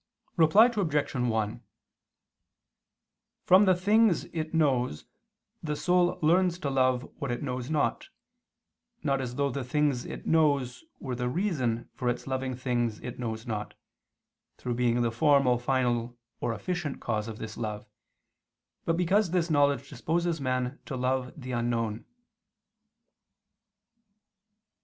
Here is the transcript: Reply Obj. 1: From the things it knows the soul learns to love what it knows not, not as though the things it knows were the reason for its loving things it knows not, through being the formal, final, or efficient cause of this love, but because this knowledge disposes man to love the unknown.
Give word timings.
Reply 0.35 0.65
Obj. 0.65 1.13
1: 1.13 1.61
From 3.43 3.65
the 3.65 3.75
things 3.75 4.23
it 4.33 4.51
knows 4.51 5.05
the 5.61 5.75
soul 5.75 6.17
learns 6.23 6.57
to 6.57 6.71
love 6.71 7.07
what 7.19 7.29
it 7.29 7.43
knows 7.43 7.69
not, 7.69 8.09
not 9.03 9.21
as 9.21 9.35
though 9.35 9.51
the 9.51 9.63
things 9.63 10.03
it 10.07 10.25
knows 10.25 10.83
were 10.99 11.13
the 11.13 11.29
reason 11.29 11.87
for 11.93 12.09
its 12.09 12.25
loving 12.25 12.55
things 12.55 12.99
it 13.01 13.19
knows 13.19 13.45
not, 13.45 13.75
through 14.57 14.73
being 14.73 15.03
the 15.03 15.11
formal, 15.11 15.59
final, 15.59 16.17
or 16.39 16.51
efficient 16.51 16.99
cause 16.99 17.27
of 17.27 17.37
this 17.37 17.55
love, 17.55 17.85
but 18.85 18.97
because 18.97 19.29
this 19.29 19.51
knowledge 19.51 19.87
disposes 19.87 20.41
man 20.41 20.79
to 20.87 20.97
love 20.97 21.31
the 21.37 21.51
unknown. 21.51 22.05